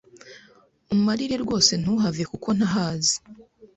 [0.95, 3.15] Umarire rwose ntuhave kuko ntahazi